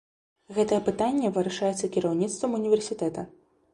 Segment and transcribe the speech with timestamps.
[0.57, 3.29] Гэтае пытанне вырашаецца кіраўніцтвам універсітэта.